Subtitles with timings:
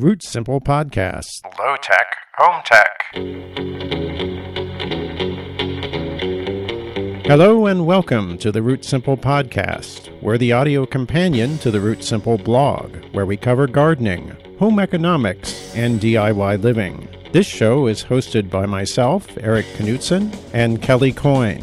[0.00, 1.42] Root Simple Podcast.
[1.58, 2.06] Low tech,
[2.38, 3.04] home tech.
[7.26, 10.10] Hello and welcome to the Root Simple Podcast.
[10.22, 15.76] We're the audio companion to the Root Simple blog, where we cover gardening, home economics,
[15.76, 17.06] and DIY living.
[17.32, 21.62] This show is hosted by myself, Erik Knutzen, and Kelly Coyne.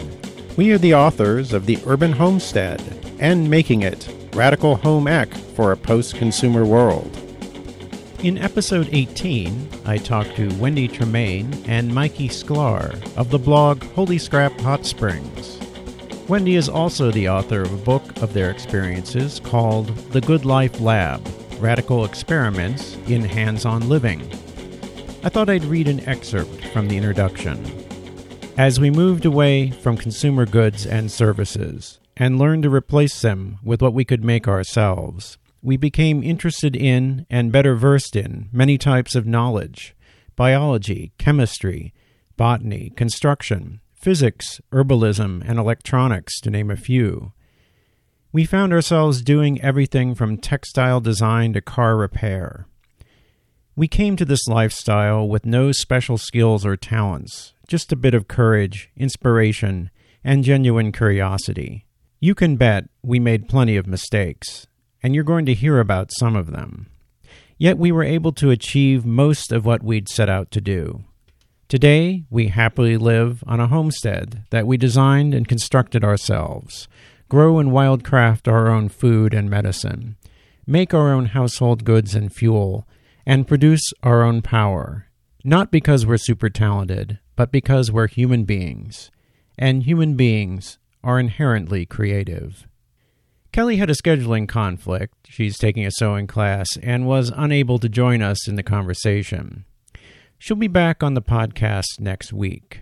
[0.58, 2.84] We are the authors of The Urban Homestead
[3.20, 7.27] and Making It Radical Home Ec for a Post Consumer World.
[8.24, 14.18] In episode 18, I talked to Wendy Tremayne and Mikey Sklar of the blog Holy
[14.18, 15.60] Scrap Hot Springs.
[16.28, 20.80] Wendy is also the author of a book of their experiences called The Good Life
[20.82, 21.26] Lab
[21.60, 24.22] Radical Experiments in Hands on Living
[25.24, 27.62] I thought I'd read an excerpt from the introduction.
[28.58, 33.82] As we moved away from consumer goods and services and learned to replace them with
[33.82, 39.16] what we could make ourselves, we became interested in and better versed in many types
[39.16, 39.96] of knowledge
[40.36, 41.94] biology, chemistry,
[42.36, 47.34] botany, construction, physics, herbalism, and electronics, to name a few.
[48.32, 52.68] We found ourselves doing everything from textile design to car repair.
[53.76, 58.28] We came to this lifestyle with no special skills or talents, just a bit of
[58.28, 59.90] courage, inspiration,
[60.24, 61.86] and genuine curiosity.
[62.20, 64.68] You can bet we made plenty of mistakes,
[65.08, 66.86] and you're going to hear about some of them.
[67.58, 71.06] Yet we were able to achieve most of what we'd set out to do.
[71.70, 76.90] Today, we happily live on a homestead that we designed and constructed ourselves,
[77.30, 80.18] grow and wildcraft our own food and medicine,
[80.66, 82.86] make our own household goods and fuel,
[83.26, 85.08] and produce our own power,
[85.46, 89.10] not because we're super talented, but because we're human beings,
[89.58, 92.68] and human beings are inherently creative.
[93.52, 95.14] Kelly had a scheduling conflict.
[95.30, 99.66] She's taking a sewing class and was unable to join us in the conversation.
[100.38, 102.82] She'll be back on the podcast next week.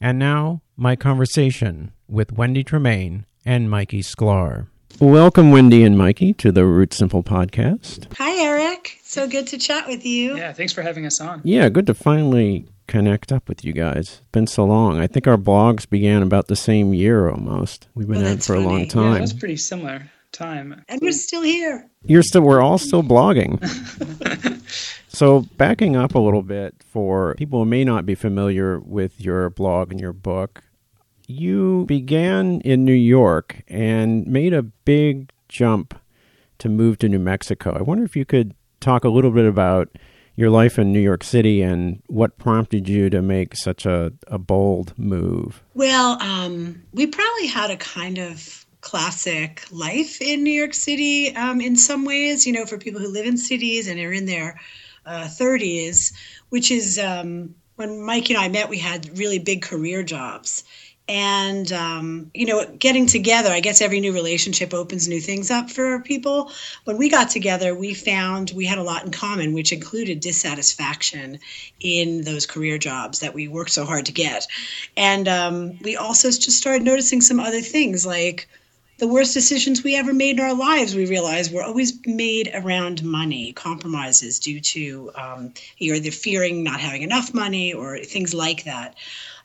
[0.00, 4.66] And now, my conversation with Wendy Tremayne and Mikey Sklar.
[4.98, 8.12] Welcome, Wendy and Mikey, to the Root Simple podcast.
[8.16, 8.98] Hi, Erik.
[9.02, 10.36] So good to chat with you.
[10.36, 11.40] Yeah, thanks for having us on.
[11.44, 13.96] Yeah, good to finally connect up with you guys.
[13.98, 14.98] It's been so long.
[15.00, 17.88] I think our blogs began about the same year almost.
[17.94, 19.12] We've been Oh, at it that's for a long time.
[19.14, 20.82] Yeah, that's pretty similar time.
[20.88, 21.88] And we're still here.
[22.04, 23.58] You're still we're all still blogging.
[25.08, 29.50] so backing up a little bit for people who may not be familiar with your
[29.50, 30.62] blog and your book,
[31.26, 35.94] you began in New York and made a big jump
[36.58, 37.76] to move to New Mexico.
[37.78, 39.88] I wonder if you could talk a little bit about
[40.36, 44.38] your life in New York City and what prompted you to make such a, a
[44.38, 45.62] bold move.
[45.74, 51.60] Well, um, we probably had a kind of classic life in New York City um,
[51.60, 54.58] in some ways, you know, for people who live in cities and are in their
[55.06, 56.12] uh, 30s,
[56.48, 60.64] which is um, when Mike and I met, we had really big career jobs.
[61.08, 65.68] And, um, you know, getting together, I guess every new relationship opens new things up
[65.68, 66.52] for people.
[66.84, 71.40] When we got together, we found we had a lot in common, which included dissatisfaction
[71.80, 74.46] in those career jobs that we worked so hard to get.
[74.96, 78.48] And um, we also just started noticing some other things like,
[78.98, 83.02] the worst decisions we ever made in our lives, we realized, were always made around
[83.02, 88.94] money, compromises due to um, either fearing not having enough money or things like that.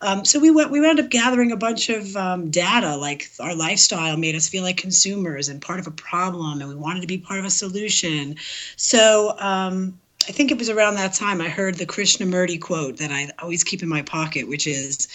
[0.02, 0.72] Um, so we went.
[0.72, 4.64] We wound up gathering a bunch of um, data, like our lifestyle made us feel
[4.64, 7.50] like consumers and part of a problem, and we wanted to be part of a
[7.50, 8.36] solution.
[8.76, 13.12] So um, I think it was around that time I heard the Krishnamurti quote that
[13.12, 15.08] I always keep in my pocket, which is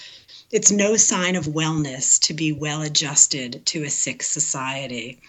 [0.51, 5.21] it's no sign of wellness to be well adjusted to a sick society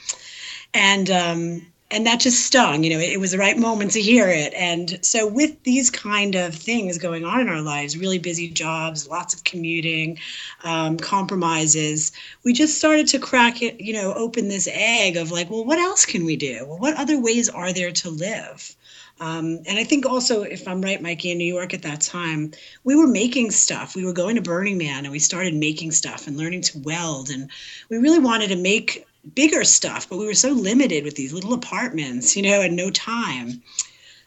[0.73, 4.01] and um, and that just stung you know it, it was the right moment to
[4.01, 8.17] hear it and so with these kind of things going on in our lives really
[8.17, 10.17] busy jobs lots of commuting
[10.63, 12.11] um, compromises
[12.43, 15.77] we just started to crack it you know open this egg of like well what
[15.77, 18.75] else can we do well what other ways are there to live
[19.19, 22.51] um, and I think also, if I'm right, Mikey, in New York at that time,
[22.83, 23.95] we were making stuff.
[23.95, 27.29] We were going to Burning Man and we started making stuff and learning to weld.
[27.29, 27.49] And
[27.89, 31.53] we really wanted to make bigger stuff, but we were so limited with these little
[31.53, 33.61] apartments, you know, and no time.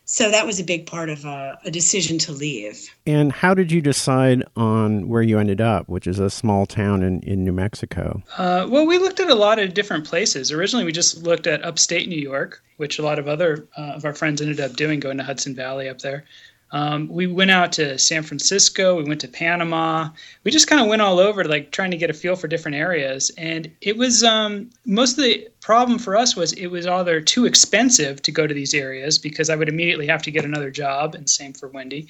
[0.08, 2.94] So that was a big part of uh, a decision to leave.
[3.08, 7.02] And how did you decide on where you ended up, which is a small town
[7.02, 8.22] in, in New Mexico?
[8.38, 10.52] Uh, well, we looked at a lot of different places.
[10.52, 14.04] Originally, we just looked at upstate New York, which a lot of other uh, of
[14.04, 16.24] our friends ended up doing, going to Hudson Valley up there.
[16.72, 18.96] Um, we went out to San Francisco.
[18.96, 20.08] We went to Panama.
[20.44, 22.76] We just kind of went all over, like trying to get a feel for different
[22.76, 23.30] areas.
[23.38, 27.46] And it was um, most of the problem for us was it was either too
[27.46, 31.14] expensive to go to these areas because I would immediately have to get another job,
[31.14, 32.08] and same for Wendy.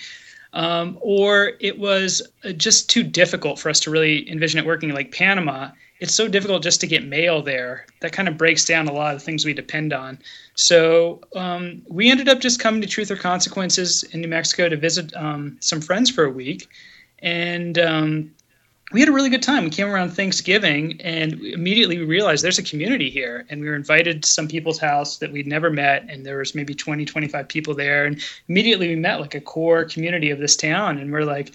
[0.53, 4.91] Um, or it was uh, just too difficult for us to really envision it working.
[4.91, 7.87] Like Panama, it's so difficult just to get mail there.
[8.01, 10.19] That kind of breaks down a lot of the things we depend on.
[10.55, 14.77] So um, we ended up just coming to Truth or Consequences in New Mexico to
[14.77, 16.69] visit um, some friends for a week.
[17.21, 18.31] And um,
[18.93, 19.65] we had a really good time.
[19.65, 23.47] We came around Thanksgiving and immediately we realized there's a community here.
[23.49, 26.07] And we were invited to some people's house that we'd never met.
[26.11, 28.05] And there was maybe 20, 25 people there.
[28.05, 30.99] And immediately we met like a core community of this town.
[30.99, 31.53] And we're like,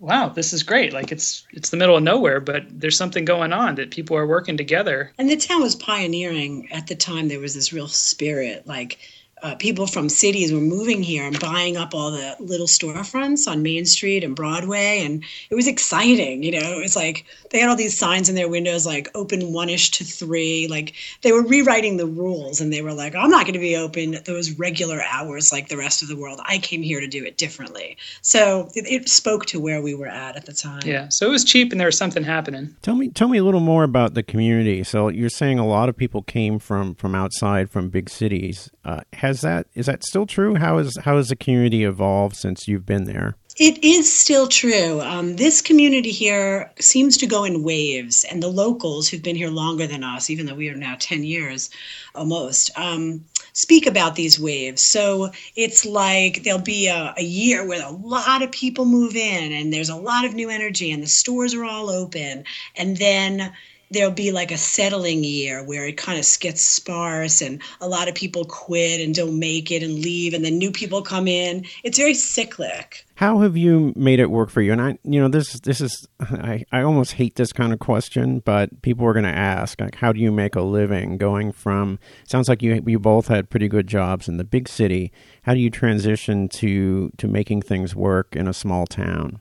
[0.00, 0.92] wow, this is great.
[0.92, 4.26] Like it's it's the middle of nowhere, but there's something going on that people are
[4.26, 5.12] working together.
[5.18, 7.28] And the town was pioneering at the time.
[7.28, 8.98] There was this real spirit, like
[9.42, 13.62] uh, people from cities were moving here and buying up all the little storefronts on
[13.62, 16.42] Main Street and Broadway, and it was exciting.
[16.42, 19.52] You know, it was like they had all these signs in their windows like open
[19.52, 20.66] one ish to three.
[20.68, 23.76] Like they were rewriting the rules, and they were like, "I'm not going to be
[23.76, 26.40] open those regular hours like the rest of the world.
[26.44, 30.08] I came here to do it differently." So it, it spoke to where we were
[30.08, 30.82] at at the time.
[30.84, 32.74] Yeah, so it was cheap, and there was something happening.
[32.82, 34.84] Tell me, tell me a little more about the community.
[34.84, 38.70] So you're saying a lot of people came from from outside, from big cities.
[38.84, 40.56] Uh, has that is that still true?
[40.56, 43.36] How is how has the community evolved since you've been there?
[43.58, 45.00] It is still true.
[45.00, 49.50] Um, this community here seems to go in waves, and the locals who've been here
[49.50, 51.68] longer than us, even though we are now 10 years
[52.14, 54.88] almost, um, speak about these waves.
[54.88, 59.52] So it's like there'll be a, a, year where a lot of people move in,
[59.52, 62.44] and there's a lot of new energy, and the stores are all open.
[62.76, 63.52] And then
[63.90, 68.08] there'll be like a settling year where it kind of gets sparse and a lot
[68.08, 71.64] of people quit and don't make it and leave and then new people come in.
[71.84, 73.06] It's very cyclic.
[73.14, 74.72] How have you made it work for you?
[74.72, 78.40] And i you know this this is i, I almost hate this kind of question
[78.40, 81.98] but people are going to ask like how do you make a living going from
[82.28, 85.12] sounds like you you both had pretty good jobs in the big city.
[85.42, 89.40] How do you transition to to making things work in a small town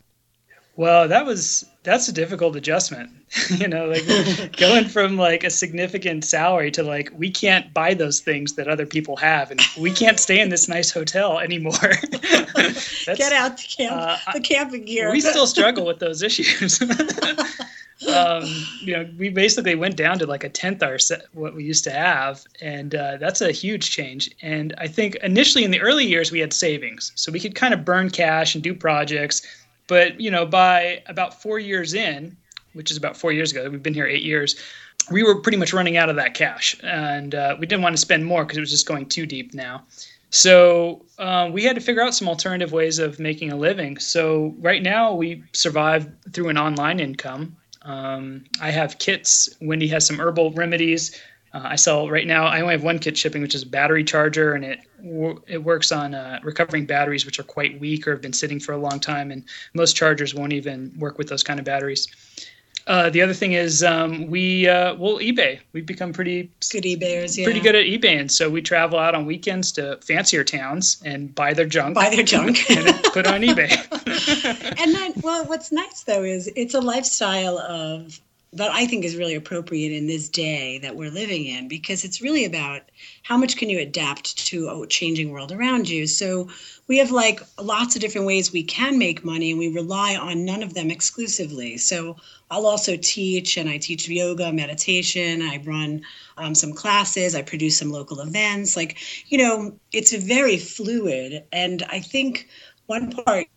[0.77, 3.09] well, that was that's a difficult adjustment.
[3.49, 4.05] you know, like
[4.57, 8.85] going from like a significant salary to like we can't buy those things that other
[8.85, 11.73] people have, and we can't stay in this nice hotel anymore.
[13.05, 15.11] Get out the camp, uh, the camping gear.
[15.11, 16.79] we still struggle with those issues.
[16.81, 18.43] um,
[18.79, 21.83] you know, we basically went down to like a tenth our set, what we used
[21.85, 24.29] to have, and uh, that's a huge change.
[24.43, 27.73] And I think initially in the early years we had savings, so we could kind
[27.73, 29.41] of burn cash and do projects
[29.87, 32.37] but you know, by about four years in,
[32.73, 34.55] which is about four years ago, we've been here eight years.
[35.09, 38.01] We were pretty much running out of that cash, and uh, we didn't want to
[38.01, 39.85] spend more because it was just going too deep now.
[40.29, 43.97] So uh, we had to figure out some alternative ways of making a living.
[43.97, 47.55] So right now we survive through an online income.
[47.83, 49.49] Um, I have kits.
[49.61, 51.17] Wendy has some herbal remedies.
[51.57, 52.45] Uh, I sell right now.
[52.45, 54.79] I only have one kit shipping, which is a battery charger, and it
[55.47, 58.73] it works on uh, recovering batteries, which are quite weak or have been sitting for
[58.73, 59.43] a long time, and
[59.73, 62.07] most chargers won't even work with those kind of batteries.
[62.85, 65.59] Uh, the other thing is um, we uh, well eBay.
[65.73, 67.45] We've become pretty good eBayers, yeah.
[67.45, 71.33] pretty good at eBay, and so we travel out on weekends to fancier towns and
[71.33, 73.71] buy their junk, buy their junk, and put on eBay.
[74.79, 78.21] and then, well, what's nice though is it's a lifestyle of
[78.57, 82.21] that I think is really appropriate in this day that we're living in because it's
[82.21, 82.81] really about
[83.23, 86.07] how much can you adapt to a changing world around you.
[86.07, 86.49] So
[86.87, 90.43] we have like lots of different ways we can make money and we rely on
[90.43, 91.77] none of them exclusively.
[91.77, 92.17] So
[92.49, 96.01] I'll also teach and I teach yoga, meditation, I run
[96.37, 98.75] um, some classes, I produce some local events.
[98.75, 101.43] Like, you know, it's very fluid.
[101.51, 102.47] And I think
[102.87, 103.47] one part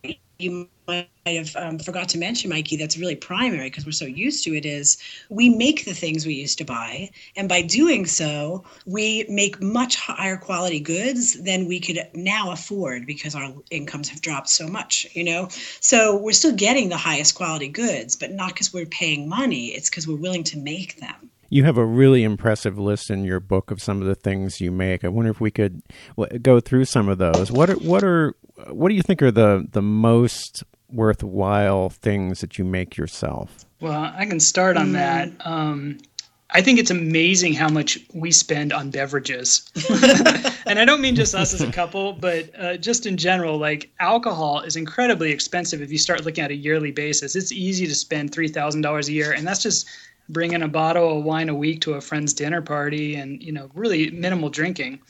[0.43, 4.45] you might have um, forgot to mention, Mikey, that's really primary because we're so used
[4.45, 7.11] to it is we make the things we used to buy.
[7.37, 13.07] And by doing so, we make much higher quality goods than we could now afford
[13.07, 15.49] because our incomes have dropped so much, you know?
[15.81, 19.91] So we're still getting the highest quality goods, but not because we're paying money, it's
[19.91, 21.31] because we're willing to make them.
[21.51, 24.71] You have a really impressive list in your book of some of the things you
[24.71, 25.05] make.
[25.05, 25.83] I wonder if we could
[26.41, 27.53] go through some of those.
[27.53, 28.35] What are what are
[28.69, 33.65] what do you think are the the most worthwhile things that you make yourself?
[33.81, 35.31] Well, I can start on that.
[35.45, 35.99] Um,
[36.53, 39.71] I think it's amazing how much we spend on beverages.
[40.67, 43.93] and I don't mean just us as a couple, but uh, just in general, like
[44.01, 47.37] alcohol is incredibly expensive if you start looking at a yearly basis.
[47.37, 49.87] It's easy to spend $3,000 a year, and that's just
[50.33, 53.71] bringing a bottle of wine a week to a friend's dinner party and, you know,
[53.75, 55.01] really minimal drinking.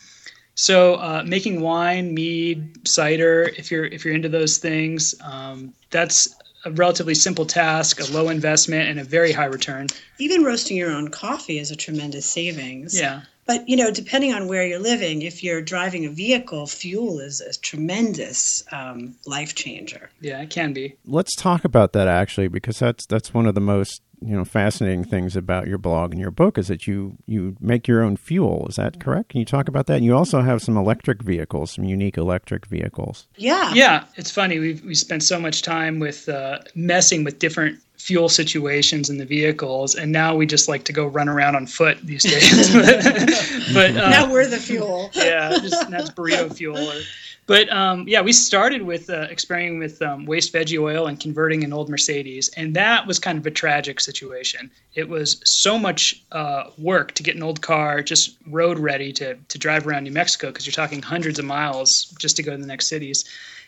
[0.55, 6.35] So uh, making wine, mead, cider, if you're if you're into those things, um, that's
[6.67, 9.87] a relatively simple task, a low investment, and a very high return.
[10.19, 12.99] Even roasting your own coffee is a tremendous savings.
[12.99, 13.23] Yeah.
[13.47, 17.41] But you know, depending on where you're living, if you're driving a vehicle, fuel is
[17.41, 20.11] a tremendous um, life changer.
[20.21, 20.95] Yeah, it can be.
[21.07, 25.05] Let's talk about that actually, because that's that's one of the most you know fascinating
[25.05, 28.67] things about your blog and your book is that you you make your own fuel.
[28.69, 29.31] Is that correct?
[29.31, 29.97] Can you talk about that?
[29.97, 33.27] And you also have some electric vehicles, some unique electric vehicles.
[33.37, 33.73] Yeah.
[33.75, 34.59] Yeah, it's funny.
[34.59, 39.27] We we spent so much time with uh, messing with different fuel situations in the
[39.27, 42.73] vehicles, and now we just like to go run around on foot these days.
[43.75, 45.11] but uh, now we're the fuel.
[45.15, 46.79] yeah, just that's burrito fuel.
[46.79, 47.01] Or,
[47.51, 51.65] but um, yeah, we started with uh, experimenting with um, waste veggie oil and converting
[51.65, 54.71] an old Mercedes, and that was kind of a tragic situation.
[54.95, 59.35] It was so much uh, work to get an old car just road ready to
[59.35, 62.57] to drive around New Mexico because you're talking hundreds of miles just to go to
[62.57, 63.25] the next cities.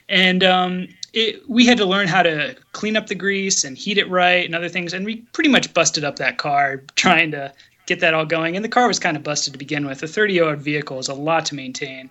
[0.08, 3.98] And um, it, we had to learn how to clean up the grease and heat
[3.98, 7.52] it right and other things and we pretty much busted up that car trying to
[7.86, 8.54] get that all going.
[8.54, 10.04] And the car was kind of busted to begin with.
[10.04, 12.10] A 30 year old vehicle is a lot to maintain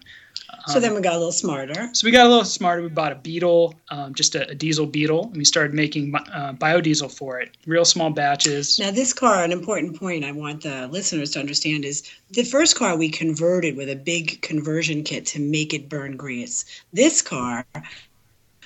[0.67, 1.89] so then we got a little smarter.
[1.93, 4.86] so we got a little smarter we bought a beetle um, just a, a, diesel
[4.86, 9.43] beetle and we started making uh, biodiesel for it real small batches now this car
[9.43, 13.75] an important point i want the listeners to understand is the first car we converted
[13.75, 17.65] with a big conversion kit to make it burn grease this car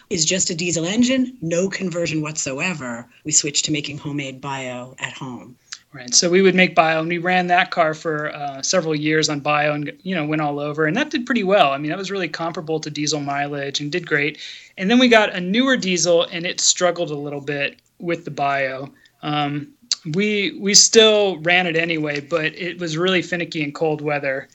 [0.10, 3.08] is just a diesel engine, no conversion whatsoever.
[3.24, 5.56] We switched to making homemade bio at home.
[5.96, 6.14] Right.
[6.14, 9.40] So we would make bio, and we ran that car for uh, several years on
[9.40, 11.72] bio, and you know went all over, and that did pretty well.
[11.72, 14.38] I mean, that was really comparable to diesel mileage, and did great.
[14.78, 18.32] And then we got a newer diesel, and it struggled a little bit with the
[18.32, 18.90] bio.
[19.24, 19.70] Um,
[20.14, 24.50] we we still ran it anyway, but it was really finicky in cold weather.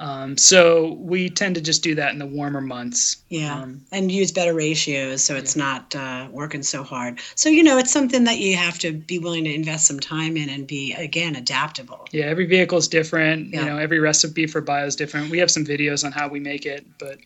[0.00, 3.22] Um, so we tend to just do that in the warmer months.
[3.28, 7.20] Yeah, um, and use better ratios so it's not uh, working so hard.
[7.34, 10.38] So you know, it's something that you have to be willing to invest some time
[10.38, 12.08] in and be again adaptable.
[12.12, 13.52] Yeah, every vehicle is different.
[13.52, 13.60] Yeah.
[13.60, 15.30] You know, every recipe for bio is different.
[15.30, 17.18] We have some videos on how we make it, but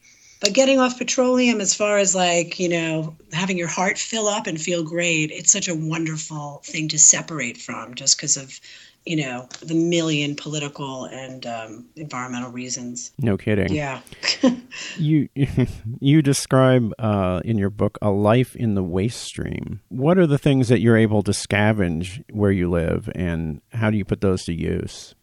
[0.44, 4.46] but getting off petroleum as far as like you know having your heart fill up
[4.46, 8.60] and feel great it's such a wonderful thing to separate from just because of
[9.06, 13.12] you know the million political and um, environmental reasons.
[13.18, 13.74] No kidding.
[13.74, 14.00] Yeah.
[14.96, 15.28] you
[16.00, 19.80] you describe uh, in your book a life in the waste stream.
[19.88, 23.98] What are the things that you're able to scavenge where you live, and how do
[23.98, 25.14] you put those to use?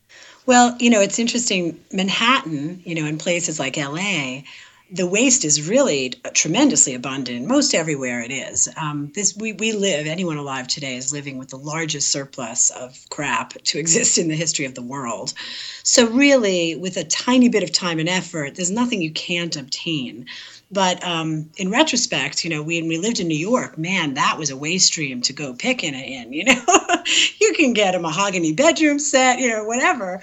[0.46, 1.80] Well, you know, it's interesting.
[1.92, 4.42] Manhattan, you know, in places like LA,
[4.92, 7.48] the waste is really tremendously abundant.
[7.48, 8.68] Most everywhere it is.
[8.76, 10.06] Um, this we, we live.
[10.06, 14.36] Anyone alive today is living with the largest surplus of crap to exist in the
[14.36, 15.34] history of the world.
[15.84, 20.26] So really, with a tiny bit of time and effort, there's nothing you can't obtain.
[20.74, 24.50] But um, in retrospect, you know, when we lived in New York, man, that was
[24.50, 26.32] a waste stream to go picking in.
[26.32, 26.64] You know,
[27.42, 30.22] you can get a mahogany bedroom set, you know, whatever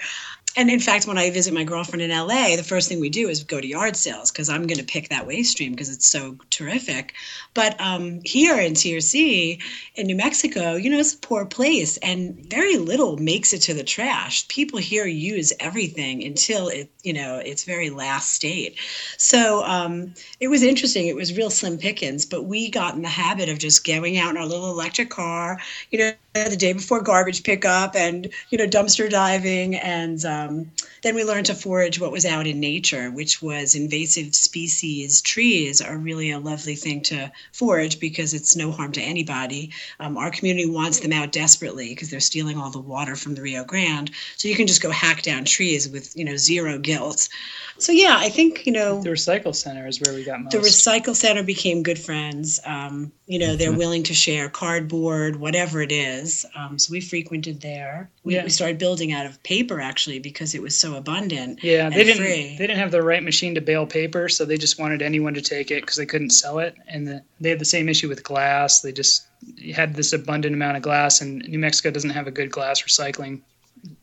[0.59, 3.29] and in fact, when I visit my girlfriend in LA, the first thing we do
[3.29, 6.05] is go to yard sales because I'm going to pick that waste stream because it's
[6.05, 7.13] so terrific.
[7.53, 9.61] But um, here in TRC
[9.95, 13.73] in New Mexico, you know, it's a poor place and very little makes it to
[13.73, 14.49] the trash.
[14.49, 18.77] People here use everything until it, you know, its very last state.
[19.17, 21.07] So um, it was interesting.
[21.07, 24.31] It was real slim pickings, but we got in the habit of just going out
[24.31, 25.57] in our little electric car,
[25.89, 30.71] you know, the day before garbage pickup and, you know, dumpster diving and, um,
[31.01, 35.21] then we learned to forage what was out in nature, which was invasive species.
[35.21, 39.71] Trees are really a lovely thing to forage because it's no harm to anybody.
[39.99, 43.41] Um, our community wants them out desperately because they're stealing all the water from the
[43.41, 44.11] Rio Grande.
[44.35, 47.29] So you can just go hack down trees with you know zero guilt.
[47.77, 50.51] So yeah, I think you know the recycle center is where we got most.
[50.51, 52.59] The recycle center became good friends.
[52.65, 53.77] Um, you know, they're mm-hmm.
[53.77, 56.47] willing to share cardboard, whatever it is.
[56.55, 58.09] Um, so we frequented there.
[58.23, 58.43] We, yeah.
[58.43, 61.63] we started building out of paper actually because it was so abundant.
[61.63, 62.23] Yeah, they didn't.
[62.23, 62.55] Free.
[62.57, 65.41] They didn't have the right machine to bale paper, so they just wanted anyone to
[65.41, 66.75] take it because they couldn't sell it.
[66.87, 68.81] And the, they had the same issue with glass.
[68.81, 69.27] They just
[69.75, 73.41] had this abundant amount of glass, and New Mexico doesn't have a good glass recycling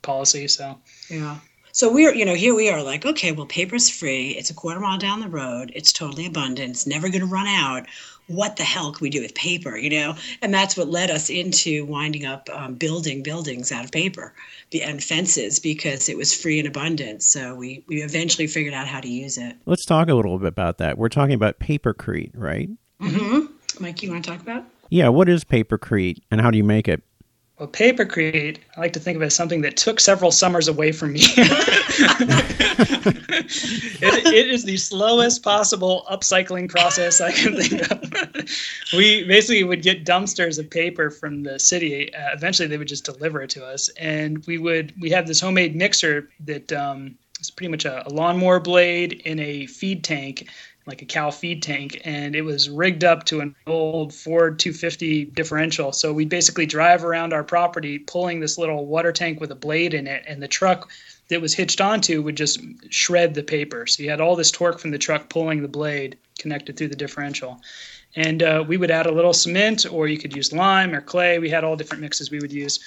[0.02, 0.46] policy.
[0.46, 0.78] So
[1.10, 1.38] yeah.
[1.72, 4.30] So we're, you know, here we are like, okay, well, paper's free.
[4.30, 5.72] It's a quarter mile down the road.
[5.74, 6.70] It's totally abundant.
[6.70, 7.86] It's never going to run out.
[8.28, 10.16] What the hell can we do with paper, you know?
[10.42, 14.34] And that's what led us into winding up um, building buildings out of paper
[14.84, 17.22] and fences because it was free and abundant.
[17.22, 19.56] So we, we eventually figured out how to use it.
[19.66, 20.98] Let's talk a little bit about that.
[20.98, 22.68] We're talking about papercrete, right?
[23.00, 23.82] Mm-hmm.
[23.82, 24.64] Mike, you want to talk about?
[24.90, 25.08] Yeah.
[25.08, 27.02] What is papercrete and how do you make it?
[27.58, 30.92] Well, Papercrete, I like to think of it as something that took several summers away
[30.92, 31.20] from me.
[34.02, 38.02] it, it is the slowest possible upcycling process I can think of.
[38.92, 42.14] we basically would get dumpsters of paper from the city.
[42.14, 45.40] Uh, eventually, they would just deliver it to us, and we would we have this
[45.40, 50.46] homemade mixer that um, is pretty much a, a lawnmower blade in a feed tank
[50.86, 55.24] like a cow feed tank, and it was rigged up to an old Ford 250
[55.26, 55.92] differential.
[55.92, 59.94] So we basically drive around our property pulling this little water tank with a blade
[59.94, 60.90] in it, and the truck
[61.28, 63.86] that was hitched onto would just shred the paper.
[63.86, 66.96] So you had all this torque from the truck pulling the blade connected through the
[66.96, 67.60] differential.
[68.14, 71.40] And uh, we would add a little cement, or you could use lime or clay.
[71.40, 72.78] We had all different mixes we would use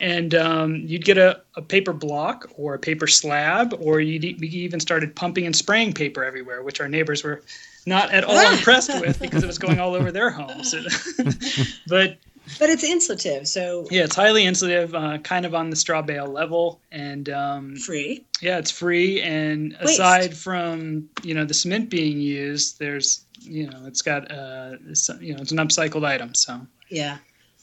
[0.00, 4.48] and um, you'd get a, a, paper block or a paper slab, or you'd we
[4.48, 7.42] even started pumping and spraying paper everywhere, which our neighbors were
[7.86, 10.74] not at all impressed with because it was going all over their homes.
[11.88, 12.18] but
[12.58, 16.26] but it's insulative, so yeah, it's highly insulative, uh, kind of on the straw bale
[16.26, 18.24] level, and um, free.
[18.40, 19.94] Yeah, it's free, and Waste.
[19.94, 24.76] aside from you know the cement being used, there's you know it's got uh,
[25.20, 27.18] you know it's an upcycled item, so yeah.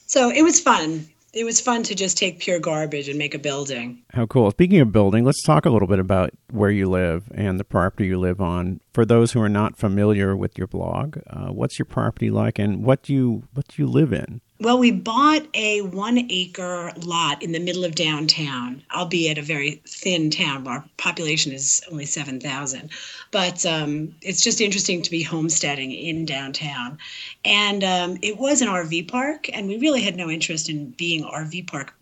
[0.06, 3.38] So it was fun it was fun to just take pure garbage and make a
[3.38, 4.02] building.
[4.12, 4.50] How cool.
[4.52, 8.06] Speaking of building, let's talk a little bit about where you live and the property
[8.06, 8.80] you live on.
[8.92, 12.84] For those who are not familiar with your blog, uh, what's your property like and
[12.84, 14.40] what do you what do you live in?
[14.60, 19.82] Well, we bought a one acre lot in the middle of downtown, albeit a very
[19.86, 20.68] thin town.
[20.68, 22.90] Our population is only 7,000.
[23.32, 26.98] But um, it's just interesting to be homesteading in downtown.
[27.44, 31.24] And um, it was an RV park, and we really had no interest in being
[31.24, 31.92] RV park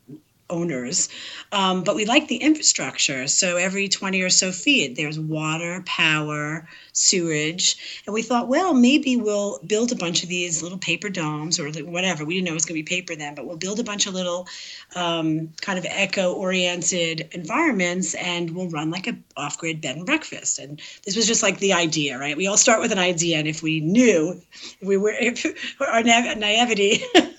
[0.52, 1.08] owners.
[1.50, 3.26] Um, but we like the infrastructure.
[3.26, 8.02] So every 20 or so feet, there's water, power, sewage.
[8.06, 11.70] And we thought, well, maybe we'll build a bunch of these little paper domes or
[11.70, 12.24] whatever.
[12.24, 14.06] We didn't know it was going to be paper then, but we'll build a bunch
[14.06, 14.46] of little
[14.94, 20.06] um, kind of eco oriented environments and we'll run like a off grid bed and
[20.06, 20.58] breakfast.
[20.58, 22.36] And this was just like the idea, right?
[22.36, 23.38] We all start with an idea.
[23.38, 25.44] And if we knew, if we were, if
[25.80, 27.02] our naivety,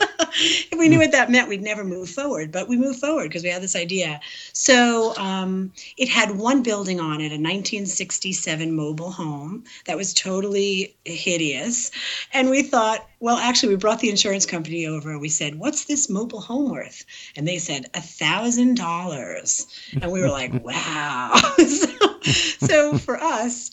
[0.72, 2.52] if we knew what that meant, we'd never move forward.
[2.52, 4.20] But we moved forward because we had this idea.
[4.54, 10.96] So um, it had one building on it, a 1967 mobile home that was totally
[11.06, 11.92] hideous.
[12.34, 16.10] And we thought, well, actually, we brought the insurance company over we said, what's this
[16.10, 17.06] mobile home worth?
[17.38, 19.68] And they said, a thousand dollars.
[20.02, 21.32] And we were like, wow.
[21.68, 23.72] so, so for us,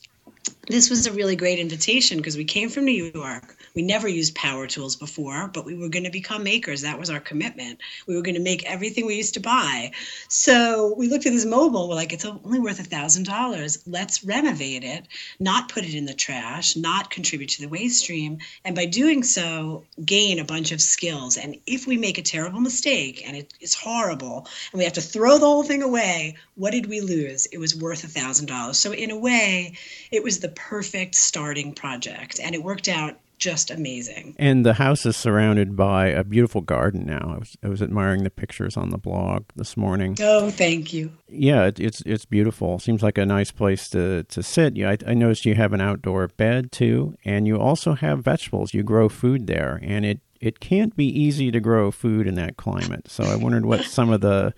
[0.70, 3.56] this was a really great invitation because we came from New York.
[3.74, 6.82] We never used power tools before, but we were going to become makers.
[6.82, 7.80] That was our commitment.
[8.06, 9.92] We were going to make everything we used to buy.
[10.28, 11.88] So we looked at this mobile.
[11.88, 13.82] We're like, it's only worth a thousand dollars.
[13.86, 15.06] Let's renovate it,
[15.38, 19.22] not put it in the trash, not contribute to the waste stream, and by doing
[19.22, 21.36] so, gain a bunch of skills.
[21.36, 25.38] And if we make a terrible mistake and it's horrible, and we have to throw
[25.38, 27.46] the whole thing away, what did we lose?
[27.46, 28.78] It was worth a thousand dollars.
[28.78, 29.76] So in a way,
[30.10, 34.36] it was the perfect starting project, and it worked out just amazing.
[34.38, 37.32] And the house is surrounded by a beautiful garden now.
[37.34, 40.16] I was, I was admiring the pictures on the blog this morning.
[40.20, 41.10] Oh, thank you.
[41.26, 42.78] Yeah, it, it's it's beautiful.
[42.78, 44.76] Seems like a nice place to, to sit.
[44.76, 48.74] Yeah, I, I noticed you have an outdoor bed too, and you also have vegetables.
[48.74, 52.58] You grow food there, and it, it can't be easy to grow food in that
[52.58, 53.10] climate.
[53.10, 54.52] So I wondered what some of the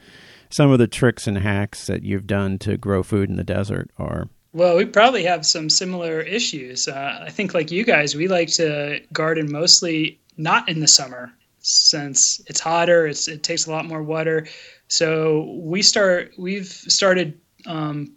[0.51, 3.91] some of the tricks and hacks that you've done to grow food in the desert
[3.97, 4.29] are.
[4.55, 6.87] Well, we probably have some similar issues.
[6.87, 11.33] Uh, I think, like you guys, we like to garden mostly not in the summer
[11.61, 13.07] since it's hotter.
[13.07, 14.47] It's, it takes a lot more water.
[14.89, 16.33] So we start.
[16.37, 18.13] We've started um,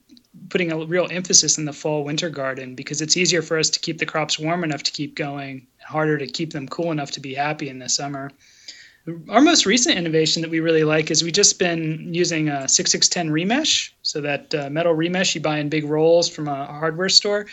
[0.50, 3.80] putting a real emphasis in the fall winter garden because it's easier for us to
[3.80, 7.22] keep the crops warm enough to keep going, harder to keep them cool enough to
[7.22, 8.30] be happy in the summer.
[9.30, 13.30] Our most recent innovation that we really like is we've just been using a 6610
[13.30, 13.92] remesh.
[14.02, 17.46] So that uh, metal remesh you buy in big rolls from a hardware store.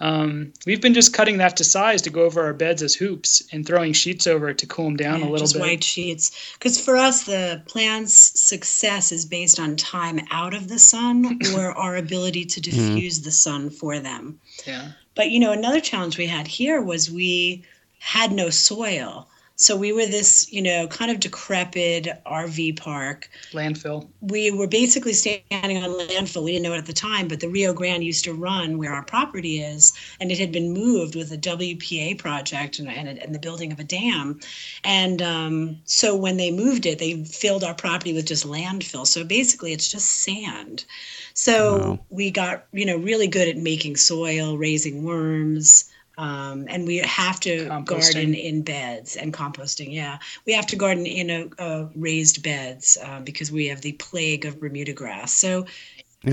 [0.00, 3.42] Um, we've been just cutting that to size to go over our beds as hoops
[3.52, 5.62] and throwing sheets over it to cool them down yeah, a little just bit.
[5.62, 6.54] white sheets.
[6.54, 11.72] Because for us, the plant's success is based on time out of the sun or
[11.72, 12.94] our ability to mm-hmm.
[12.94, 13.24] diffuse mm-hmm.
[13.24, 14.40] the sun for them.
[14.66, 14.92] Yeah.
[15.14, 17.64] But you know, another challenge we had here was we
[17.98, 19.28] had no soil.
[19.60, 23.28] So we were this, you know, kind of decrepit RV park.
[23.52, 24.08] Landfill.
[24.22, 26.44] We were basically standing on landfill.
[26.44, 28.94] We didn't know it at the time, but the Rio Grande used to run where
[28.94, 33.34] our property is, and it had been moved with a WPA project and, and, and
[33.34, 34.40] the building of a dam.
[34.82, 39.06] And um, so when they moved it, they filled our property with just landfill.
[39.06, 40.86] So basically, it's just sand.
[41.34, 41.98] So wow.
[42.08, 45.84] we got, you know, really good at making soil, raising worms,
[46.18, 49.92] Um, and we have to garden in beds and composting.
[49.92, 53.92] Yeah, we have to garden in a, a raised beds uh, because we have the
[53.92, 55.32] plague of Bermuda grass.
[55.32, 55.66] So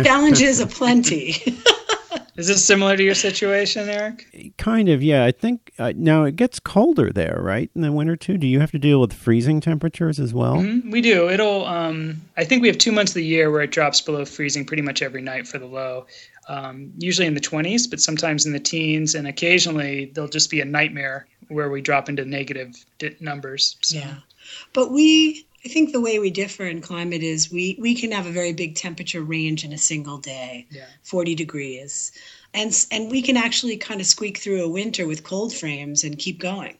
[0.03, 1.35] challenges aplenty.
[2.37, 4.53] Is this similar to your situation, Erik?
[4.59, 5.25] Kind of, yeah.
[5.25, 7.71] I think uh, now it gets colder there, right?
[7.73, 8.37] In the winter too.
[8.37, 10.57] Do you have to deal with freezing temperatures as well?
[10.57, 10.91] Mm-hmm.
[10.91, 11.29] We do.
[11.29, 11.65] It'll.
[11.65, 14.65] Um, I think we have two months of the year where it drops below freezing
[14.65, 16.05] pretty much every night for the low.
[16.49, 20.61] Um, usually in the 20s, but sometimes in the teens, and occasionally there'll just be
[20.61, 22.73] a nightmare where we drop into negative
[23.19, 23.75] numbers.
[23.81, 23.97] So.
[23.97, 24.15] Yeah,
[24.71, 28.25] but we I think the way we differ in climate is we, we can have
[28.25, 30.85] a very big temperature range in a single day, yeah.
[31.03, 32.13] 40 degrees.
[32.53, 36.17] And, and we can actually kind of squeak through a winter with cold frames and
[36.17, 36.77] keep going.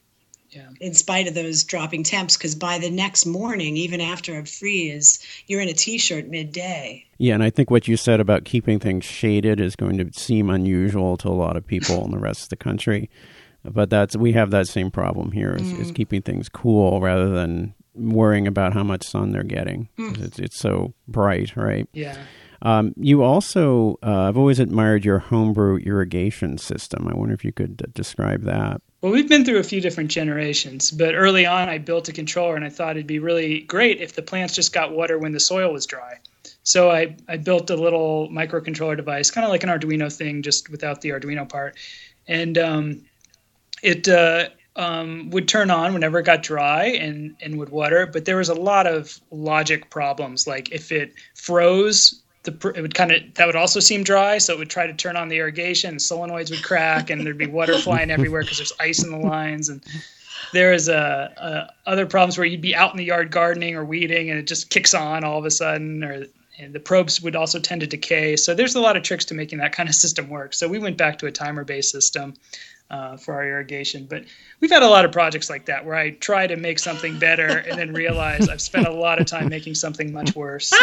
[0.50, 0.70] Yeah.
[0.80, 5.20] In spite of those dropping temps, because by the next morning, even after it frees,
[5.48, 7.06] you're in a t-shirt midday.
[7.18, 10.50] Yeah, and I think what you said about keeping things shaded is going to seem
[10.50, 13.10] unusual to a lot of people in the rest of the country.
[13.64, 15.80] But that's we have that same problem here is, mm.
[15.80, 19.90] is keeping things cool rather than worrying about how much sun they're getting.
[19.98, 20.24] Mm.
[20.24, 21.90] It's, it's so bright, right?
[21.92, 22.18] Yeah.
[22.62, 27.08] Um, you also, uh, I've always admired your homebrew irrigation system.
[27.08, 28.82] I wonder if you could uh, describe that.
[29.02, 32.56] Well, we've been through a few different generations, but early on I built a controller
[32.56, 35.40] and I thought it'd be really great if the plants just got water when the
[35.40, 36.18] soil was dry.
[36.64, 40.70] So I, I built a little microcontroller device, kind of like an Arduino thing, just
[40.70, 41.78] without the Arduino part.
[42.28, 43.02] And um,
[43.84, 48.26] it uh, um, would turn on whenever it got dry and, and would water, but
[48.26, 50.48] there was a lot of logic problems.
[50.48, 54.54] Like if it froze, the it would kind of that would also seem dry, so
[54.54, 55.98] it would try to turn on the irrigation.
[55.98, 59.70] Solenoids would crack, and there'd be water flying everywhere because there's ice in the lines.
[59.70, 59.84] And
[60.54, 63.86] there is a, a, other problems where you'd be out in the yard gardening or
[63.86, 66.26] weeding, and it just kicks on all of a sudden, or
[66.60, 68.36] and the probes would also tend to decay.
[68.36, 70.54] So there's a lot of tricks to making that kind of system work.
[70.54, 72.34] So we went back to a timer-based system
[72.89, 74.06] uh, for our irrigation.
[74.06, 74.23] But
[74.60, 77.47] we've had a lot of projects like that where I try to make something better
[77.47, 80.69] and then realize I've spent a lot of time making something much worse.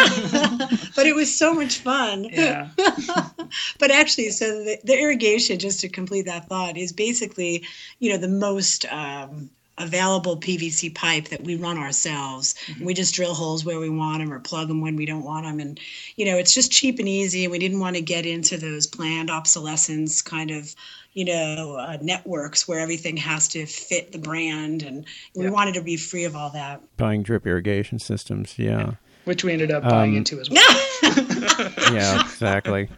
[0.95, 2.29] but it was so much fun.
[2.35, 2.69] Yeah.
[3.79, 7.63] but actually, so the, the, irrigation, just to complete that thought, is basically,
[7.99, 8.85] you know, the most.
[8.91, 12.55] Um, available PVC pipe that we run ourselves.
[12.67, 12.85] Mm-hmm.
[12.85, 15.45] We just drill holes where we want them or plug them when we don't want
[15.45, 15.59] them.
[15.59, 15.79] And,
[16.15, 17.43] you know, it's just cheap and easy.
[17.43, 20.75] And we didn't want to get into those planned obsolescence kind of
[21.15, 25.81] you know, uh, networks where everything has to fit the brand, and we wanted to
[25.81, 26.81] be free of all that.
[26.97, 28.95] Buying drip irrigation systems, yeah.
[29.23, 30.81] Which we ended up buying um, into as well.
[31.93, 32.89] yeah, exactly.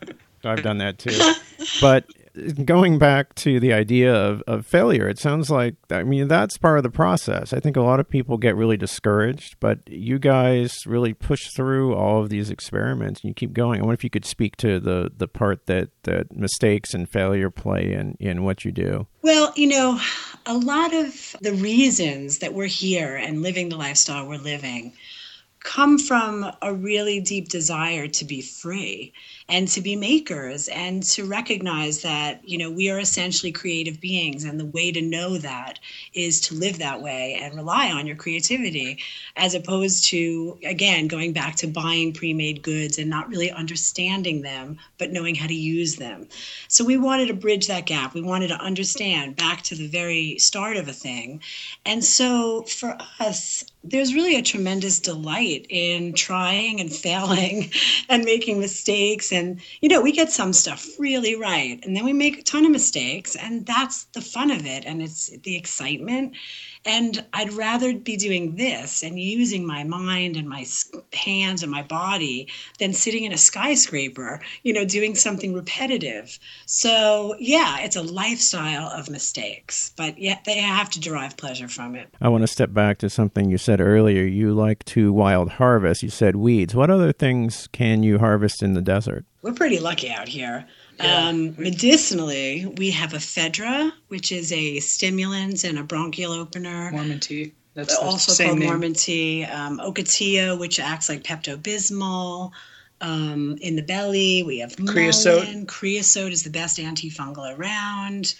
[0.43, 1.17] I've done that too.
[1.79, 2.05] But
[2.65, 6.77] going back to the idea of, of failure, it sounds like, I mean, that's part
[6.77, 7.53] of the process.
[7.53, 11.95] I think a lot of people get really discouraged, but you guys really push through
[11.95, 13.79] all of these experiments and you keep going.
[13.79, 17.49] I wonder if you could speak to the, the part that, that mistakes and failure
[17.49, 19.07] play in, in what you do.
[19.21, 19.99] Well, you know,
[20.45, 24.93] a lot of the reasons that we're here and living the lifestyle we're living
[25.59, 29.13] come from a really deep desire to be free
[29.49, 34.43] and to be makers and to recognize that you know we are essentially creative beings
[34.43, 35.79] and the way to know that
[36.13, 38.99] is to live that way and rely on your creativity
[39.35, 44.77] as opposed to again going back to buying pre-made goods and not really understanding them
[44.97, 46.27] but knowing how to use them.
[46.67, 48.13] So we wanted to bridge that gap.
[48.13, 51.41] We wanted to understand back to the very start of a thing.
[51.85, 57.71] And so for us there's really a tremendous delight in trying and failing
[58.09, 62.13] and making mistakes and you know we get some stuff really right and then we
[62.13, 66.35] make a ton of mistakes and that's the fun of it and it's the excitement
[66.87, 70.65] and I'd rather be doing this and using my mind and my
[71.13, 72.47] hands and my body
[72.79, 76.39] than sitting in a skyscraper, you know, doing something repetitive.
[76.65, 81.95] So, yeah, it's a lifestyle of mistakes, but yet they have to derive pleasure from
[81.95, 82.07] it.
[82.21, 84.23] I want to step back to something you said earlier.
[84.23, 86.03] You like to wild harvest.
[86.03, 86.73] You said weeds.
[86.73, 89.25] What other things can you harvest in the desert?
[89.47, 90.65] We're pretty lucky out here.
[90.99, 91.29] Yeah.
[91.29, 96.91] Um, medicinally, we have ephedra, which is a stimulant and a bronchial opener.
[96.91, 97.53] Mormon tea.
[97.73, 98.67] That's also called name.
[98.67, 99.45] Mormon tea.
[99.45, 102.51] Um, ocotillo, which acts like Pepto Bismol.
[102.99, 105.65] Um, in the belly, we have creosote.
[105.69, 108.35] Creosote is the best antifungal around.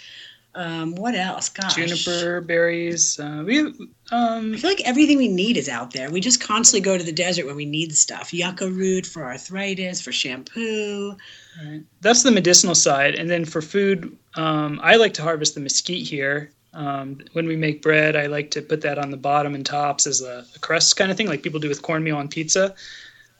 [0.55, 1.49] Um, what else?
[1.49, 1.75] Gosh.
[1.75, 3.19] Juniper berries.
[3.19, 3.75] Uh, we have,
[4.11, 6.09] um, I feel like everything we need is out there.
[6.09, 8.33] We just constantly go to the desert when we need stuff.
[8.33, 11.15] Yucca root for arthritis, for shampoo.
[11.63, 11.83] Right.
[12.01, 13.15] That's the medicinal side.
[13.15, 16.51] And then for food, um, I like to harvest the mesquite here.
[16.73, 20.07] Um, when we make bread, I like to put that on the bottom and tops
[20.07, 22.75] as a, a crust kind of thing, like people do with cornmeal on pizza.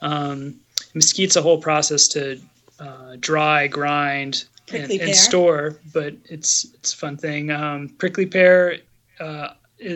[0.02, 0.56] Um,
[0.93, 2.39] mesquite's a whole process to
[2.80, 5.08] uh, dry, grind, Prickly and, pear.
[5.08, 7.51] and store, but it's it's a fun thing.
[7.51, 8.77] Um, prickly pear,
[9.19, 9.49] uh,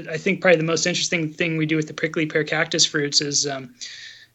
[0.10, 3.19] I think probably the most interesting thing we do with the prickly pear cactus fruits
[3.19, 3.73] is um,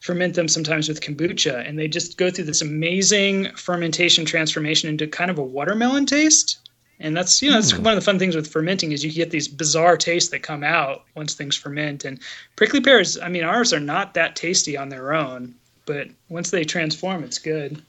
[0.01, 5.07] ferment them sometimes with kombucha, and they just go through this amazing fermentation transformation into
[5.07, 6.59] kind of a watermelon taste.
[6.99, 9.31] And that's you know that's one of the fun things with fermenting is you get
[9.31, 12.05] these bizarre tastes that come out once things ferment.
[12.05, 12.19] And
[12.57, 16.65] prickly pears, I mean, ours are not that tasty on their own, but once they
[16.65, 17.83] transform, it's good.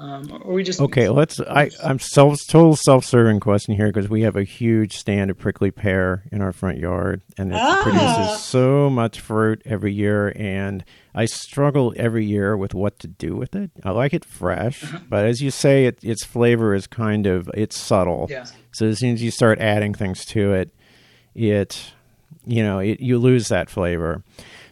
[0.00, 1.40] Um, or we just Okay, let's.
[1.40, 5.38] I I'm self total self serving question here because we have a huge stand of
[5.38, 7.80] prickly pear in our front yard, and it Ah.
[7.82, 10.32] produces so much fruit every year.
[10.36, 10.84] And
[11.16, 13.72] I struggle every year with what to do with it.
[13.82, 14.98] I like it fresh, Uh-huh.
[15.08, 18.28] but as you say, it, its flavor is kind of it's subtle.
[18.30, 18.44] Yeah.
[18.70, 20.70] So as soon as you start adding things to it,
[21.34, 21.92] it
[22.46, 24.22] you know it, you lose that flavor.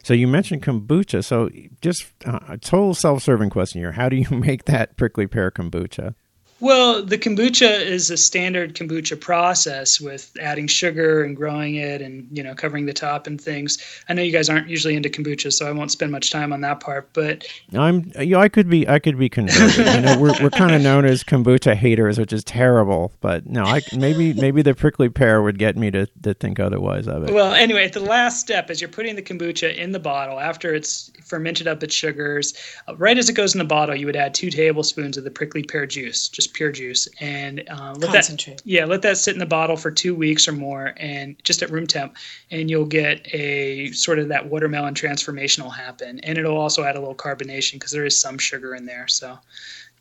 [0.06, 1.24] So you mentioned kombucha.
[1.24, 5.50] So just uh, a total self-serving question here: How do you make that prickly pear
[5.50, 6.14] kombucha?
[6.58, 12.26] Well, the kombucha is a standard kombucha process with adding sugar and growing it and,
[12.32, 13.76] you know, covering the top and things.
[14.08, 16.62] I know you guys aren't usually into kombucha, so I won't spend much time on
[16.62, 18.10] that part, but I'm.
[18.18, 18.88] You know, I could be.
[18.88, 19.86] I could be converted.
[19.86, 23.12] you know, we're we're kind of known as kombucha haters, which is terrible.
[23.20, 27.06] But no, I maybe maybe the prickly pear would get me to, to think otherwise
[27.06, 27.34] of it.
[27.34, 31.10] Well, anyway, the last step is you're putting the kombucha in the bottle after it's
[31.22, 32.54] fermented up its sugars.
[32.88, 35.30] Uh, right as it goes in the bottle, you would add two tablespoons of the
[35.30, 38.58] prickly pear juice, just pure juice, and uh, let Concentrate.
[38.58, 41.62] that yeah, let that sit in the bottle for two weeks or more, and just
[41.62, 42.16] at room temp,
[42.50, 46.96] and you'll get a sort of that watermelon transformation will happen, and it'll also add
[46.96, 49.38] a little carbonation because there is some sugar in there, so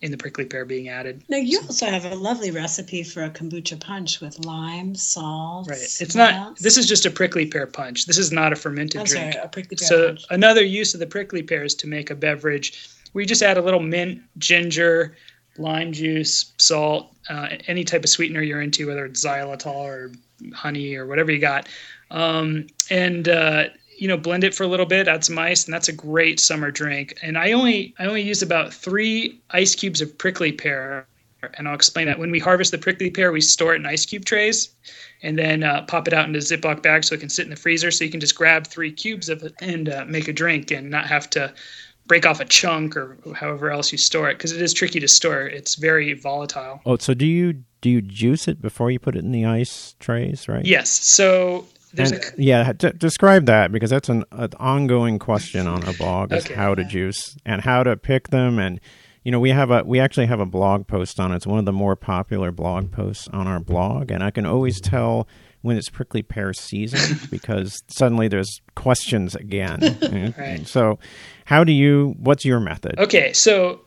[0.02, 1.24] in the prickly pear being added.
[1.30, 5.70] Now you also have a lovely recipe for a kombucha punch with lime, salt.
[5.70, 5.80] Right.
[5.80, 6.34] It's not.
[6.34, 6.60] else?
[6.60, 8.06] This is just a prickly pear punch.
[8.06, 9.34] This is not a fermented I'm drink.
[9.34, 10.26] sorry, a prickly pear So punch.
[10.32, 12.90] another use of the prickly pear is to make a beverage.
[13.14, 15.16] We just add a little mint, ginger,
[15.58, 20.12] lime juice, salt, uh, any type of sweetener you're into, whether it's xylitol or
[20.54, 21.68] honey or whatever you got,
[22.12, 23.66] um, and uh,
[23.98, 25.08] you know blend it for a little bit.
[25.08, 27.18] Add some ice, and that's a great summer drink.
[27.22, 31.08] And I only I only use about three ice cubes of prickly pear.
[31.58, 32.18] And I'll explain that.
[32.18, 34.70] When we harvest the prickly pear, we store it in ice cube trays
[35.22, 37.56] and then uh, pop it out into Ziploc bag so it can sit in the
[37.56, 37.92] freezer.
[37.92, 40.90] So you can just grab three cubes of it and uh, make a drink and
[40.90, 41.54] not have to
[42.08, 45.08] break off a chunk or however else you store it because it is tricky to
[45.08, 45.42] store.
[45.48, 46.82] It's very volatile.
[46.86, 49.96] oh, so do you do you juice it before you put it in the ice
[50.00, 50.48] trays?
[50.48, 50.66] Right.
[50.66, 50.90] Yes.
[50.92, 55.84] So there's And, a yeah, d- describe that because that's an, an ongoing question on
[55.86, 56.54] our blog is Okay.
[56.56, 58.80] how to juice and how to pick them and
[59.24, 61.38] you know we have a we actually have a blog post on it.
[61.38, 64.80] It's one of the more popular blog posts on our blog and I can always
[64.82, 65.28] tell
[65.66, 69.80] when it's prickly pear season because suddenly there's questions again.
[70.38, 70.68] Right.
[70.68, 71.00] So
[71.46, 73.00] how do you what's your method?
[73.00, 73.82] Okay, so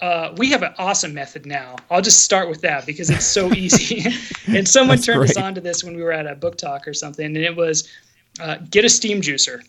[0.00, 1.76] uh, we have an awesome method now.
[1.90, 4.04] I'll just start with that because it's so easy.
[4.48, 5.44] and someone That's turned us great.
[5.44, 7.88] on to this when we were at a book talk or something, and it was
[8.40, 9.60] uh, get a steam juicer.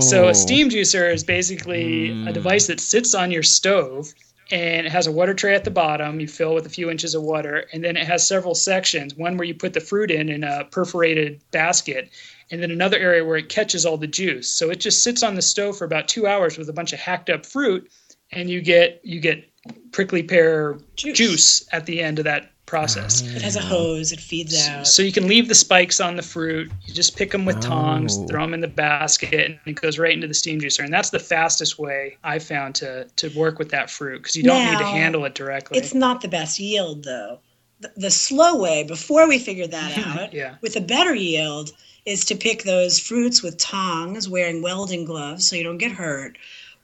[0.00, 0.28] So Oh.
[0.28, 4.12] a steam juicer is basically a device that sits on your stove
[4.50, 6.20] and it has a water tray at the bottom.
[6.20, 9.14] You fill with a few inches of water, and then it has several sections.
[9.14, 12.10] One where you put the fruit in in a perforated basket,
[12.50, 14.56] and then another area where it catches all the juice.
[14.56, 17.00] So it just sits on the stove for about two hours with a bunch of
[17.00, 17.90] hacked up fruit,
[18.30, 19.44] and you get you get
[19.92, 21.16] prickly pear Juice.
[21.18, 23.22] juice, at the end of that process.
[23.24, 23.36] Ah.
[23.36, 24.10] It has a hose.
[24.12, 24.86] It feeds out.
[24.86, 26.70] So you can leave the spikes on the fruit.
[26.84, 28.26] You just pick them with tongs, Oh.
[28.26, 30.82] throw them in the basket, and it goes right into the steam juicer.
[30.84, 34.42] And that's the fastest way I found to to work with that fruit because you
[34.42, 35.78] don't need to handle it directly.
[35.78, 37.38] It's not the best yield though.
[37.80, 40.56] The, the slow way, before we figured that out, Yeah.
[40.62, 41.70] with a better yield,
[42.04, 46.36] is to pick those fruits with tongs, wearing welding gloves so you don't get hurt.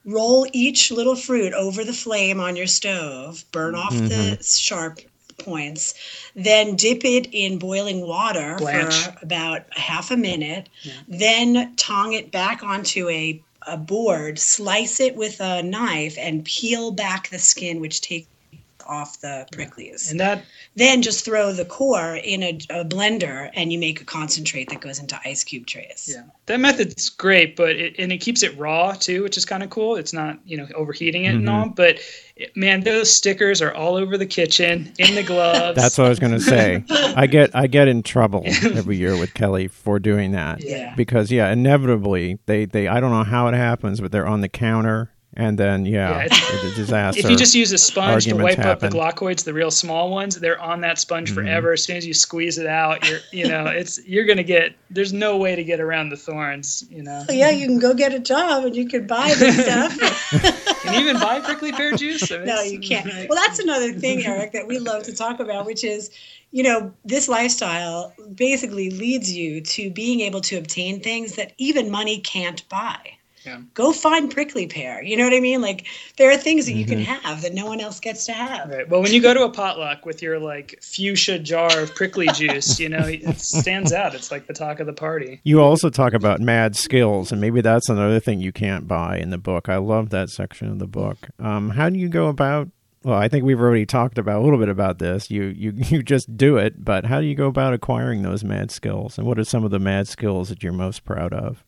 [0.05, 4.41] Roll each little fruit over the flame on your stove, burn off the mm-hmm.
[4.41, 4.99] sharp
[5.37, 5.93] points,
[6.35, 8.93] then dip it in boiling water Blanch.
[8.93, 10.69] for about half a minute,
[11.07, 16.91] then tong it back onto a a board, slice it with a knife, and peel
[16.91, 18.27] back the skin, which takes
[18.87, 20.11] off the pricklies.
[20.11, 20.43] and that
[20.75, 24.81] Then just throw the core in a, a blender, and you make a concentrate that
[24.81, 26.09] goes into ice cube trays.
[26.13, 29.63] yeah that method's great, but it, and it keeps it raw too, which is kind
[29.63, 29.95] of cool.
[29.95, 31.55] It's not you know overheating it and mm-hmm.
[31.55, 31.99] all, but
[32.55, 35.79] man, those stickers are all over the kitchen, in the gloves.
[35.79, 36.83] That's what I was going to say.
[36.89, 40.61] I get I get in trouble every year with Kelly for doing that.
[40.63, 40.93] Yeah.
[40.95, 44.49] Because yeah, inevitably they they I don't know how it happens, but they're on the
[44.49, 47.19] counter and then yeah, Yeah, the disaster.
[47.19, 48.99] If you just use a sponge to arguments wipe up the happen.
[49.27, 51.35] glochids, the real small ones, they're on that sponge Mhm.
[51.35, 51.73] forever.
[51.73, 54.75] As soon as you squeeze it out, you're you know it's you're gonna get.
[54.89, 56.85] There's no way to get around the thorns.
[56.89, 57.25] You know.
[57.29, 60.59] yeah, you can go get a job and you can buy this stuff.
[60.83, 62.29] Can you even buy prickly pear juice?
[62.29, 63.05] I mean, no, you can't.
[63.29, 66.09] Well, that's another thing, Erik, that we love to talk about, which is,
[66.51, 71.89] you know, this lifestyle basically leads you to being able to obtain things that even
[71.89, 72.97] money can't buy.
[73.45, 73.59] Yeah.
[73.73, 75.03] Go find prickly pear.
[75.03, 75.61] You know what I mean?
[75.61, 75.85] Like
[76.17, 77.11] there are things that you can Mm-hmm.
[77.27, 78.69] have that no one else gets to have.
[78.69, 78.87] Right.
[78.89, 82.79] Well, when you go to a potluck with your like fuchsia jar of prickly juice,
[82.79, 84.15] you know, it stands out.
[84.15, 85.41] It's like the talk of the party.
[85.43, 89.29] You also talk about mad skills, and maybe that's another thing you can't buy in
[89.31, 89.69] the book.
[89.69, 91.17] I love that section of the book.
[91.39, 92.69] Um, how do you go about?
[93.03, 95.29] Well, I think we've already talked about a little bit about this.
[95.29, 98.71] You you you just do it, but how do you go about acquiring those mad
[98.71, 99.17] skills?
[99.17, 101.65] And what are some of the mad skills that you're most proud of?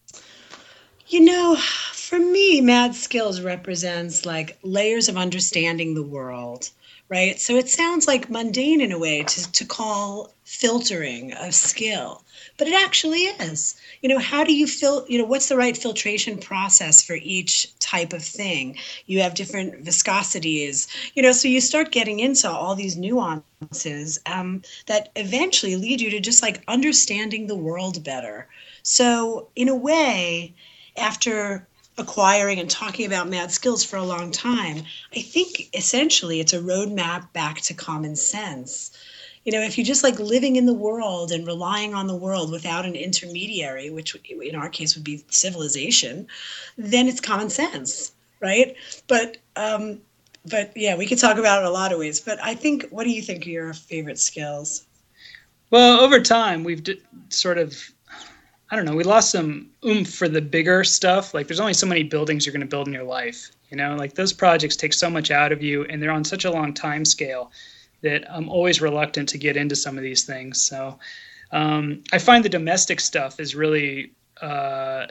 [1.08, 1.56] You know,
[1.94, 6.72] for me, mad skills represents like layers of understanding the world,
[7.10, 7.40] right?
[7.40, 12.24] So it sounds like mundane in a way to, to call filtering a skill,
[12.58, 13.76] but it actually is.
[14.02, 15.06] You know, how do you fil?
[15.08, 18.76] You know, what's the right filtration process for each type of thing?
[19.06, 24.64] You have different viscosities, you know, so you start getting into all these nuances um,
[24.88, 28.48] that eventually lead you to just like understanding the world better.
[28.82, 30.56] So, in a way,
[30.98, 34.84] after acquiring and talking about mad skills for a long time,
[35.16, 38.92] I think essentially it's a roadmap back to common sense.
[39.46, 42.52] You know, if you're just like living in the world and relying on the world
[42.52, 46.28] without an intermediary, which in our case would be civilization,
[46.78, 48.76] then it's common sense, right?
[49.08, 50.02] But, um,
[50.50, 52.20] but yeah, we could talk about it a lot of ways.
[52.20, 54.86] But I think, what do you think are your favorite skills?
[55.70, 57.78] Well, over time, we've d- sort of,
[58.72, 61.34] I don't know, we lost some oomph for the bigger stuff.
[61.34, 63.52] Like, there's only so many buildings you're going to build in your life.
[63.70, 66.46] You know, like those projects take so much out of you, and they're on such
[66.46, 67.52] a long time scale
[68.02, 70.62] that I'm always reluctant to get into some of these things.
[70.62, 71.00] So,
[71.52, 75.08] um, I find the domestic stuff is really uh,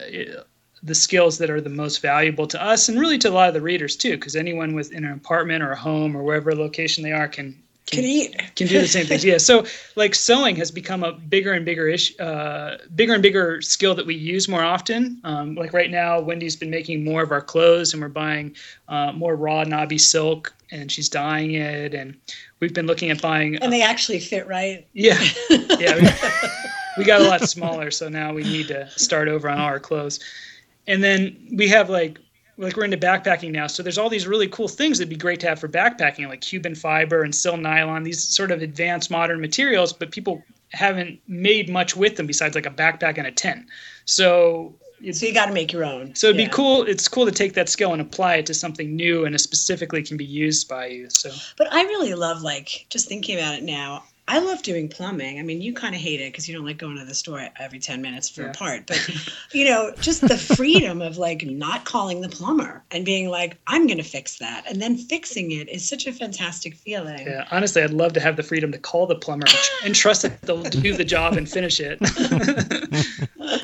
[0.82, 3.54] the skills that are the most valuable to us, and really to a lot of
[3.54, 7.02] the readers too, because anyone with in an apartment or a home or wherever location
[7.02, 8.36] they are can Can eat.
[8.56, 9.24] can do the same things.
[9.24, 9.38] Yeah.
[9.38, 13.94] So like sewing has become a bigger and bigger ish, uh, bigger and bigger skill
[13.94, 15.20] that we use more often.
[15.24, 18.56] Um, like right now, Wendy's been making more of our clothes, and we're buying
[18.88, 22.16] uh, more raw knobby silk, and she's dyeing it, and
[22.60, 23.56] we've been looking at buying.
[23.56, 24.86] And they actually fit right.
[24.94, 25.96] yeah, yeah.
[26.00, 26.08] We,
[26.98, 29.80] we got a lot smaller, so now we need to start over on all our
[29.80, 30.20] clothes.
[30.86, 32.18] And then we have like
[32.56, 35.40] like we're into backpacking now, so there's all these really cool things that'd be great
[35.40, 39.40] to have for backpacking, like Cuben fiber and sil nylon, these sort of advanced modern
[39.40, 43.66] materials, but people haven't made much with them besides like a backpack and a tent.
[44.04, 44.74] So
[45.12, 46.14] So you got to make your own.
[46.14, 46.46] so it'd Yeah.
[46.46, 46.82] be cool.
[46.84, 50.02] It's cool to take that skill and apply it to something new and it specifically
[50.02, 51.08] can be used by you.
[51.10, 54.04] So But I really love like just thinking about it now.
[54.26, 55.38] I love doing plumbing.
[55.38, 57.46] I mean, you kind of hate it because you don't like going to the store
[57.58, 58.50] every 10 minutes for Yeah.
[58.50, 58.86] a part.
[58.86, 59.06] But,
[59.52, 63.86] you know, just the freedom of like not calling the plumber and being like, I'm
[63.86, 64.64] going to fix that.
[64.66, 67.26] And then fixing it is such a fantastic feeling.
[67.26, 69.46] Yeah, honestly, I'd love to have the freedom to call the plumber
[69.84, 71.98] and trust that they'll do the job and finish it.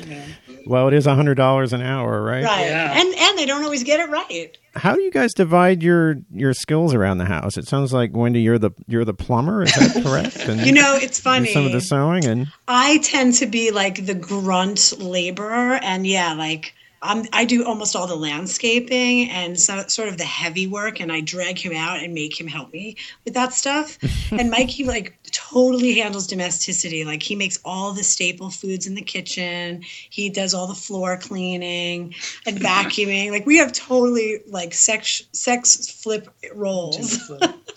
[0.61, 0.67] Yeah.
[0.71, 2.43] Well, it is a hundred dollars an hour, right?
[2.43, 2.65] Right.
[2.65, 2.99] Yeah.
[2.99, 4.57] And and they don't always get it right.
[4.75, 7.57] How do you guys divide your your skills around the house?
[7.57, 9.63] It sounds like Wendy, you're the you're the plumber.
[9.63, 10.37] Is that correct?
[10.47, 11.51] And You know, it's funny.
[11.51, 16.33] some of the sewing and I tend to be like the grunt laborer, and yeah,
[16.33, 20.99] like I'm, I do almost all the landscaping and so, sort of the heavy work,
[20.99, 22.95] and I drag him out and make him help me
[23.25, 23.97] with that stuff.
[24.31, 27.03] and Mikey like totally handles domesticity.
[27.03, 29.81] Like he makes all the staple foods in the kitchen.
[30.09, 32.13] He does all the floor cleaning
[32.45, 33.31] and vacuuming.
[33.31, 37.31] Like we have totally like sex sex flip roles,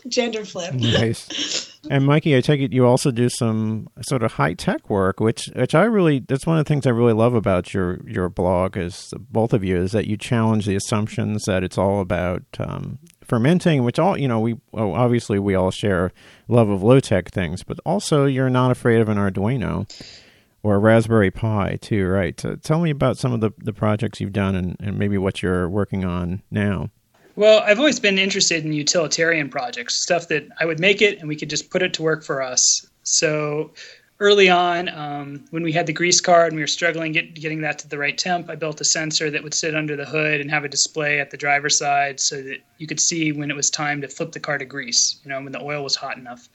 [0.09, 0.75] gender flip.
[0.75, 1.71] nice.
[1.91, 5.51] And Mikey, I take it you also do some sort of high tech work, which
[5.55, 8.79] which I really that's one of the things I really love about your your blog
[8.79, 13.01] is both of you is that you challenge the assumptions that it's all about um,
[13.25, 16.13] fermenting, which all you know we well, obviously we all share
[16.49, 19.89] love of low tech things, but also you're not afraid of an Arduino
[20.63, 22.39] or a Raspberry Pi too, right?
[22.41, 25.43] So tell me about some of the the projects you've done and, and maybe what
[25.43, 26.91] you're working on now.
[27.37, 31.29] Well, I've always been interested in utilitarian projects, stuff that I would make it and
[31.29, 32.87] we could just put it to work for us.
[33.03, 33.73] So
[34.21, 37.61] early on, um, when we had the grease card and we were struggling get, getting
[37.63, 40.41] that to the right temp, I built a sensor that would sit under the hood
[40.41, 43.57] and have a display at the driver's side so that you could see when it
[43.57, 46.17] was time to flip the car to grease, you know, when the oil was hot
[46.17, 46.49] enough.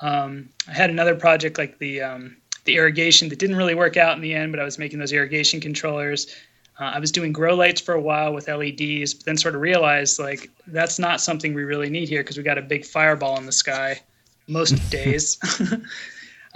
[0.00, 4.16] Um, I had another project like the um, the irrigation that didn't really work out
[4.16, 6.26] in the end, but I was making those irrigation controllers.
[6.78, 9.62] Uh, I was doing grow lights for a while with LEDs, but then sort of
[9.62, 13.38] realized like that's not something we really need here because we got a big fireball
[13.38, 14.00] in the sky
[14.48, 15.38] most days.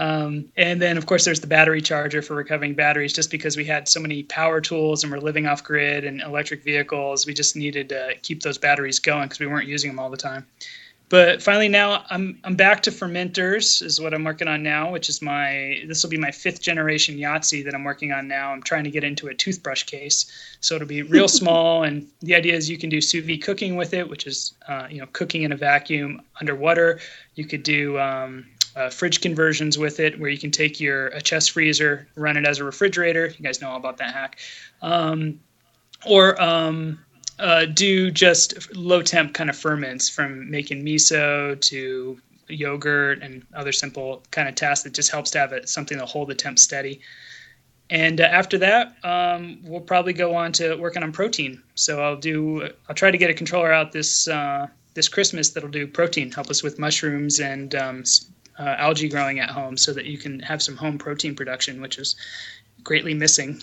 [0.01, 3.13] Um, and then, of course, there's the battery charger for recovering batteries.
[3.13, 6.65] Just because we had so many power tools and we're living off grid and electric
[6.65, 10.09] vehicles, we just needed to keep those batteries going because we weren't using them all
[10.09, 10.47] the time.
[11.11, 15.11] But finally, now I'm I'm back to fermenters is what I'm working on now, which
[15.11, 18.53] is my this will be my fifth generation Yahtzee that I'm working on now.
[18.53, 20.25] I'm trying to get into a toothbrush case,
[20.61, 21.83] so it'll be real small.
[21.83, 24.87] And the idea is you can do sous vide cooking with it, which is uh,
[24.89, 27.01] you know cooking in a vacuum underwater.
[27.35, 28.47] You could do um,
[28.77, 32.47] uh, fridge conversions with it, where you can take your a chest freezer, run it
[32.47, 33.27] as a refrigerator.
[33.27, 34.39] You guys know all about that hack,
[34.83, 35.41] um,
[36.07, 36.99] or um,
[37.39, 43.73] uh, do just low temp kind of ferments from making miso to yogurt and other
[43.73, 46.59] simple kind of tasks that just helps to have it something to hold the temp
[46.59, 47.01] steady.
[47.89, 51.61] And uh, after that, um, we'll probably go on to working on protein.
[51.75, 55.71] So I'll do I'll try to get a controller out this uh, this Christmas that'll
[55.71, 58.05] do protein, help us with mushrooms and um,
[58.61, 61.99] uh, algae growing at home so that you can have some home protein production, which
[61.99, 62.15] is
[62.85, 63.61] greatly missing.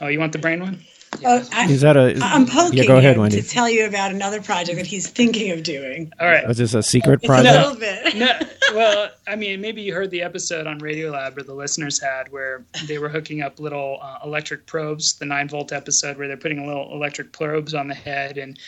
[0.00, 0.78] Oh, you want the brain one?
[1.24, 2.16] Oh, I, Is that a?
[2.22, 3.40] I'm poking yeah, go ahead, him Wendy.
[3.40, 6.12] to tell you about another project that he's thinking of doing.
[6.20, 6.48] All right.
[6.48, 7.56] Is this a secret It's a project?
[7.56, 8.14] little bit.
[8.16, 8.38] no,
[8.74, 12.62] well, I mean, maybe you heard the episode on Radiolab where the listeners had where
[12.86, 16.66] they were hooking up little uh, electric probes, the nine volt episode where they're putting
[16.66, 18.36] little electric probes on the head.
[18.36, 18.58] And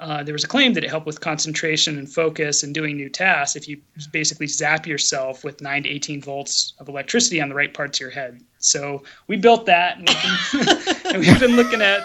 [0.00, 3.08] uh, there was a claim that it helped with concentration and focus and doing new
[3.08, 3.80] tasks if you
[4.12, 8.02] basically zap yourself with 9 to 18 volts of electricity on the right parts of
[8.02, 8.40] your head.
[8.58, 12.02] So we built that and we've been, and we've been looking at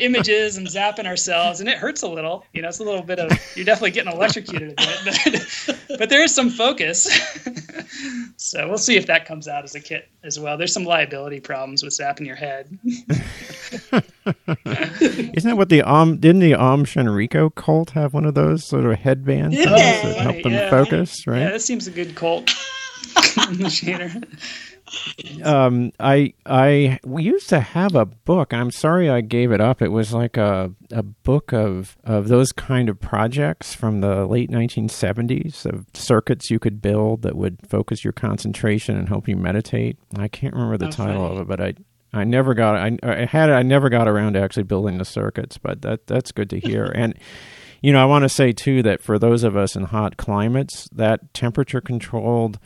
[0.00, 3.18] images and zapping ourselves and it hurts a little you know it's a little bit
[3.18, 4.74] of you're definitely getting electrocuted a
[5.04, 7.04] bit but, but there is some focus
[8.36, 11.40] so we'll see if that comes out as a kit as well there's some liability
[11.40, 12.68] problems with zapping your head
[14.66, 16.18] Isn't that what the Om?
[16.18, 19.64] Didn't the um, Aum Shinrikyo cult have one of those sort of headbands they?
[19.64, 20.70] that help them Yeah.
[20.70, 21.26] focus?
[21.26, 21.40] Right.
[21.40, 22.50] Yeah that seems a good cult.
[25.44, 28.52] Um, I I we used to have a book.
[28.52, 29.82] I'm sorry I gave it up.
[29.82, 34.50] It was like a a book of of those kind of projects from the late
[34.50, 39.98] 1970s of circuits you could build that would focus your concentration and help you meditate.
[40.16, 41.74] I can't remember the title of it, but I.
[42.12, 45.58] I never got I, I had I never got around to actually building the circuits,
[45.58, 46.84] but that that's good to hear.
[46.94, 47.14] and
[47.82, 50.88] you know, I want to say too that for those of us in hot climates,
[50.92, 52.58] that temperature controlled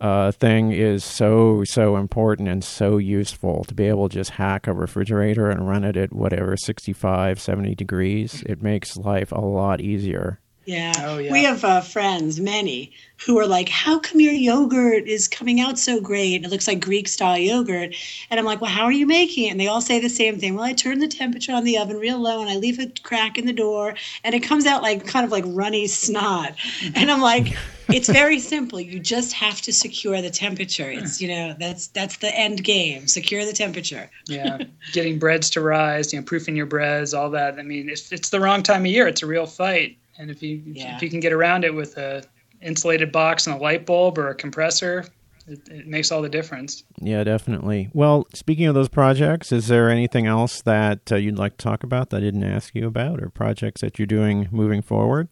[0.00, 4.66] uh, thing is so so important and so useful to be able to just hack
[4.66, 8.42] a refrigerator and run it at whatever 65 70 degrees.
[8.46, 10.92] It makes life a lot easier Yeah.
[10.98, 11.30] Oh, yeah.
[11.32, 12.92] We have uh, friends, many,
[13.24, 16.44] who are like, How come your yogurt is coming out so great?
[16.44, 17.94] It looks like Greek style yogurt.
[18.30, 19.50] And I'm like, Well, how are you making it?
[19.52, 20.54] And they all say the same thing.
[20.56, 23.38] Well, I turn the temperature on the oven real low and I leave a crack
[23.38, 23.94] in the door
[24.24, 26.56] and it comes out like kind of like runny snot.
[26.96, 27.56] And I'm like,
[27.88, 28.80] It's very simple.
[28.80, 30.90] You just have to secure the temperature.
[30.90, 33.06] It's, you know, that's that's the end game.
[33.06, 34.10] Secure the temperature.
[34.26, 34.58] yeah
[34.92, 38.30] getting breads to rise you know proofing your breads all that i mean it's, it's
[38.30, 40.96] the wrong time of year it's a real fight and if you Yeah.
[40.96, 42.24] if you can get around it with a
[42.62, 45.04] insulated box and a light bulb or a compressor
[45.46, 49.90] it, it makes all the difference yeah definitely well speaking of those projects is there
[49.90, 53.22] anything else that uh, you'd like to talk about that i didn't ask you about
[53.22, 55.28] or projects that you're doing moving forward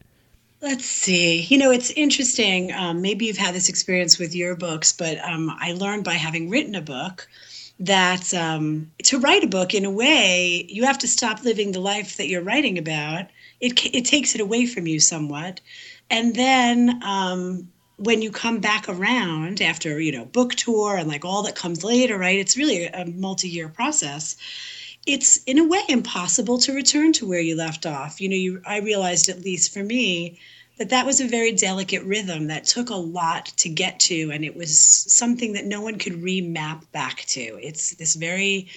[0.65, 1.43] Let's see.
[1.43, 2.73] You know, it's interesting.
[2.73, 6.49] Um, maybe you've had this experience with your books, but um, I learned by having
[6.49, 7.29] written a book
[7.81, 11.81] that um, to write a book, in a way, you have to stop living the
[11.81, 13.27] life that you're writing about.
[13.65, 15.61] It, it takes it away from you somewhat.
[16.11, 21.25] And then um, when you come back around after, you know, book tour and like
[21.25, 22.39] all that comes later, right?
[22.39, 24.37] It's really a multi year process
[25.07, 28.21] it's in a way impossible to return to where you left off.
[28.21, 30.39] You know, you, I realized, at least for me,
[30.79, 34.45] that that was a very delicate rhythm that took a lot to get to, and
[34.45, 37.59] it was something that no one could remap back to.
[37.63, 38.69] It's this very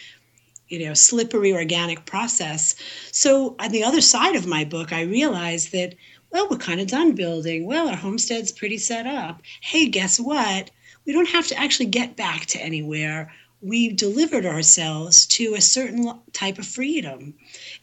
[0.69, 2.75] you know slippery organic process.
[3.11, 5.95] So on the other side of my book i realized that
[6.31, 7.65] well we're kind of done building.
[7.65, 9.41] Well our homestead's pretty set up.
[9.61, 10.71] Hey guess what?
[11.05, 13.31] We don't have to actually get back to anywhere.
[13.61, 17.33] We delivered ourselves to a certain type of freedom.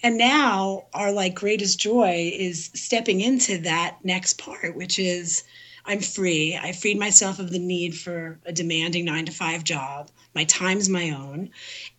[0.03, 5.45] And now our like greatest joy is stepping into that next part which is
[5.87, 6.59] i'm free.
[6.61, 10.11] I freed myself of the need for a demanding nine to five job.
[10.35, 11.51] My time's my own.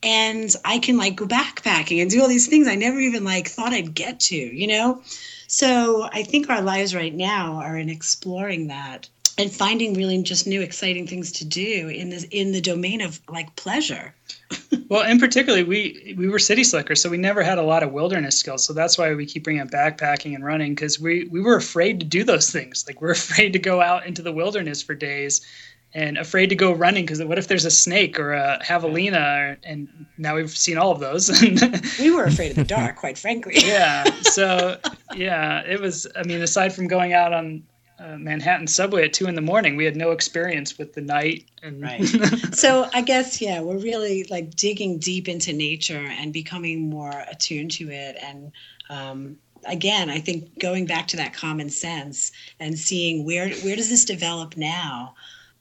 [0.04, 3.48] And i can like go backpacking and do all these things i never even like
[3.48, 5.02] thought i'd get to you know
[5.48, 10.48] So I think our lives right now are in exploring that and finding really just
[10.48, 14.14] new exciting things to do in this in the domain of like pleasure.
[14.90, 17.92] well, in particularly, we we were city slickers, so we never had a lot of
[17.92, 18.66] wilderness skills.
[18.66, 22.00] So that's why we keep bringing up backpacking and running because we we were afraid
[22.00, 22.86] to do those things.
[22.88, 25.46] Like we're afraid to go out into the wilderness for days
[25.96, 29.88] and afraid to go running because what if there's a snake or a javelina and
[30.18, 31.32] now we've seen all of those.
[32.00, 33.56] We were afraid of the dark quite frankly.
[33.66, 34.78] Yeah so
[35.16, 37.64] yeah it was i mean aside from going out on
[37.98, 41.46] uh, manhattan subway at two in the morning we had no experience with the night
[41.64, 42.04] and right.
[42.54, 47.72] So i guess yeah we're really like digging deep into nature and becoming more attuned
[47.72, 48.18] to it.
[48.22, 48.52] And
[48.90, 53.90] um, again i think going back to that common sense and seeing where where does
[53.90, 55.16] this develop now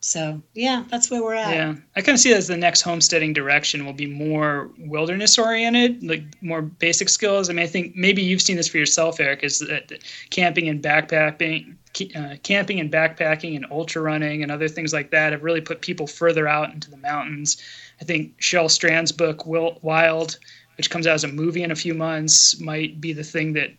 [0.04, 1.54] so yeah, that's where we're at.
[1.54, 5.38] Yeah, I kind of see it as the next homesteading direction will be more wilderness
[5.38, 7.48] oriented, like more basic skills.
[7.48, 9.90] I mean, I think maybe you've seen this for yourself, Erik, is that
[10.28, 11.76] camping and backpacking,
[12.14, 15.80] uh, camping and backpacking and ultra running and other things like that have really put
[15.80, 17.56] people further out into the mountains.
[17.98, 20.38] I think Cheryl Strayed's book Wild,
[20.76, 23.70] which comes out as a movie in a few months, might be the thing that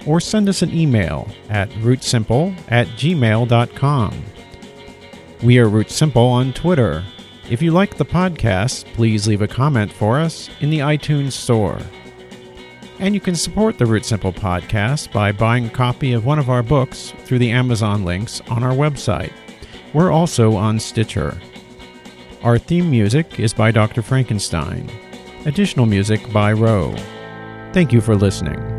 [0.06, 4.24] or send us an email at rootsimple at gmail.com.
[5.42, 7.04] We are Root Simple on Twitter.
[7.50, 11.78] If you like the podcast, please leave a comment for us in the iTunes Store.
[12.98, 16.48] And you can support the Root Simple podcast by buying a copy of one of
[16.48, 19.32] our books through the Amazon links on our website.
[19.92, 21.38] We're also on Stitcher.
[22.42, 24.00] Our theme music is by Dr.
[24.02, 24.90] Frankenstein.
[25.44, 26.94] Additional music by Rowe.
[27.72, 28.76] Thank you for listening.